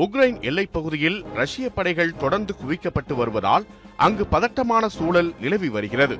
Ukraine 0.00 0.40
எல்லைப் 0.40 0.72
பகுதியில் 0.72 1.24
ரஷ்ய 1.34 1.68
படைகள் 1.68 2.16
தொடர்ந்து 2.16 2.54
குவிக்கப்பட்டு 2.66 3.14
வருவதால் 3.14 3.66
அங்கு 3.96 4.26
பதட்டமான 4.26 4.88
சூழல் 4.88 5.34
நிலவி 5.40 5.68
வருகிறது. 5.68 6.18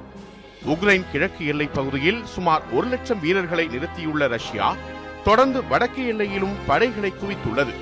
உக்ரைன் 0.66 1.04
கிழக்கு 1.12 1.46
எல்லைப் 1.46 1.74
பகுதியில் 1.74 2.24
சுமார் 2.24 2.62
ஒரு 2.72 2.86
லட்சம் 2.86 3.20
வீரர்களை 3.20 3.68
நிறுத்தியுள்ள 3.68 4.28
ரஷ்யா 4.28 4.76
தொடர்ந்து 5.24 5.66
வடக்கு 5.66 6.06
எல்லையிலும் 6.06 6.56
படைகளை 6.66 7.12
குவித்துள்ளது. 7.12 7.72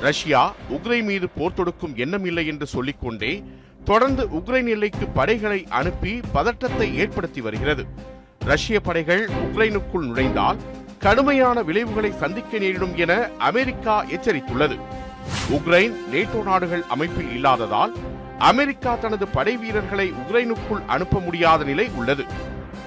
ரஷ்யா 0.00 0.54
உக்ரைன் 0.70 1.02
மீது 1.02 1.28
போர் 1.28 1.54
தொடுக்கும் 1.54 1.96
எண்ணம் 1.96 2.24
இல்லை 2.24 2.46
என்று 2.46 2.66
சொல்லிக்கொண்டே 2.66 3.44
தொடர்ந்து 3.84 4.26
உக்ரைன் 4.26 4.68
எல்லைக்கு 4.68 5.06
படைகளை 5.06 5.66
அனுப்பி 5.68 6.20
பதற்றத்தை 6.32 6.96
ஏற்படுத்தி 6.96 7.40
வருகிறது. 7.40 7.84
ரஷ்ய 8.38 8.80
படைகள் 8.80 9.28
உக்ரைனுக்குள் 9.28 10.06
நுழைந்தால் 10.06 10.56
கடுமையான 10.98 11.62
விளைவுகளை 11.62 12.12
சந்திக்க 12.12 12.58
நேரிடும் 12.58 12.96
என 12.96 13.28
அமெரிக்கா 13.38 14.04
எச்சரித்துள்ளது. 14.04 14.97
உக்ரைன் 15.50 15.94
நேட்டோ 16.12 16.42
நாடுகள் 16.42 16.84
அமைப்பில் 16.88 17.32
இல்லாததால் 17.32 17.92
அமெரிக்கா 18.38 18.94
தனது 18.94 19.28
படை 19.28 19.56
வீரர்களை 19.56 20.12
உக்ரைனுக்குள் 20.12 20.84
அனுப்ப 20.86 21.20
முடியாத 21.20 21.64
நிலை 21.64 21.90
உள்ளது. 21.96 22.24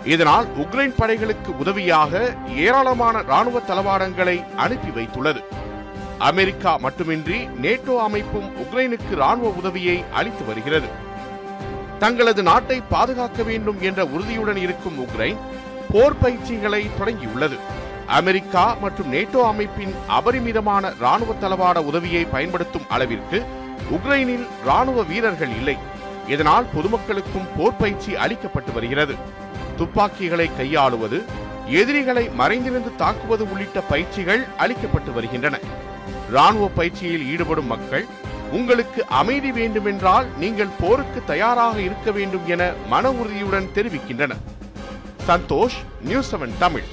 இதனால் 0.05 0.45
உக்ரைன் 0.57 0.93
படைகளுக்கு 0.97 1.57
உதவியாக 1.57 2.35
ஏராளமான 2.55 3.21
ராணுவ 3.21 3.59
தளவாடங்களை 3.59 4.55
அனுப்பி 4.55 5.01
வைத்துள்ளது. 5.01 5.41
அமெரிக்கா 6.17 6.77
மட்டுமின்றி 6.77 7.47
நேட்டோ 7.61 7.97
அமைப்பும் 7.97 8.51
உக்ரைனுக்கு 8.63 9.15
ராணுவ 9.15 9.49
உதவியை 9.49 10.03
அளித்து 10.11 10.45
வருகிறது. 10.45 10.87
தங்களது 11.99 12.43
நாட்டை 12.43 12.81
பாதுகாக்க 12.89 13.43
வேண்டும் 13.43 13.81
என்ற 13.81 14.05
உறுதியுடன் 14.05 14.55
இருக்கும் 14.55 15.07
உக்ரைன் 15.07 15.37
போர் 15.91 16.17
பயிற்சிகளை 16.17 16.89
தொடங்கியுள்ளது. 16.99 17.57
அமெரிக்கா 18.19 18.63
மற்றும் 18.83 19.11
நேட்டோ 19.13 19.41
அமைப்பின் 19.51 19.93
அபரிமிதமான 20.17 20.93
ராணுவ 21.03 21.31
தளவாட 21.33 21.77
உதவியை 21.89 22.23
பயன்படுத்தும் 22.25 22.89
அளவிற்கு 22.89 23.37
உக்ரைனில் 23.95 24.45
ராணுவ 24.65 25.03
வீரர்கள் 25.03 25.53
இல்லை. 25.59 25.75
இதனால் 26.27 26.67
பொதுமக்களுக்கும் 26.75 27.47
போர் 27.57 27.77
பயிற்சி 27.77 28.11
அளிக்கப்பட்டு 28.15 28.71
வருகிறது. 28.73 29.15
துப்பாக்கிகளை 29.77 30.47
கையாளுவது 30.57 31.19
எதிரிகளை 31.79 32.29
மறைந்திருந்து 32.29 32.91
தாக்குவது 32.95 33.51
உள்ளிட்ட 33.51 33.81
பயிற்சிகள் 33.81 34.43
அளிக்கப்பட்டு 34.57 35.13
வருகின்றன. 35.13 35.57
ராணுவ 36.31 36.67
பயிற்சியில் 36.79 37.25
ஈடுபடும் 37.33 37.71
மக்கள் 37.73 38.05
உங்களுக்கு 38.51 39.01
அமைதி 39.21 39.51
வேண்டுமென்றால் 39.51 40.27
நீங்கள் 40.37 40.75
போருக்கு 40.79 41.21
தயாராக 41.25 41.77
இருக்க 41.81 42.11
வேண்டும் 42.11 42.47
என 42.47 42.71
மன 42.87 43.11
உறுதியுடன் 43.11 43.71
தெரிவிக்கின்றனர். 43.75 44.43
Santhosh 45.27 45.79
news 46.01 46.31
seven 46.35 46.57
Tamil. 46.59 46.87